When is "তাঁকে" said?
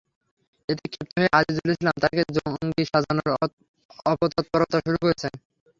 2.03-2.21